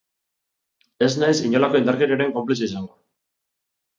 Ez 1.07 1.09
naiz 1.23 1.35
inolako 1.49 1.81
indarkeriaren 1.81 2.33
konplize 2.37 2.69
izango. 2.71 2.93